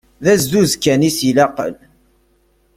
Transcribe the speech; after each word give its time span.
D 0.23 0.25
azduz 0.33 0.71
kan 0.83 1.01
i 1.09 1.11
as-ilaqen. 1.13 1.75